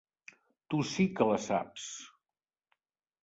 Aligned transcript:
Tu 0.73 0.79
sí 0.91 1.05
que 1.19 1.27
la 1.31 1.37
saps. 1.43 1.85